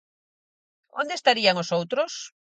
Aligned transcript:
¿Onde 1.01 1.13
estarían 1.15 1.59
os 1.63 1.69
outros? 1.77 2.11